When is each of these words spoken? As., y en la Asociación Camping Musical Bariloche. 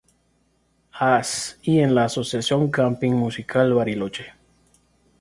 As., 1.11 1.59
y 1.61 1.77
en 1.77 1.93
la 1.93 2.05
Asociación 2.05 2.71
Camping 2.71 3.11
Musical 3.11 3.71
Bariloche. 3.75 4.33